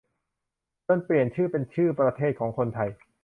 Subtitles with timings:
[0.85, 2.89] จนเปลี่ยนเป็นชื่อประเทศของคนไทย